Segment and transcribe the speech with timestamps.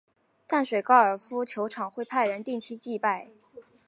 [0.47, 3.29] 淡水高尔夫球场会派人定期祭拜。